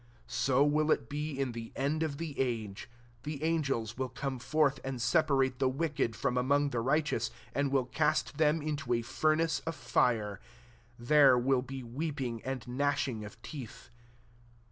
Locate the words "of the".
2.01-2.33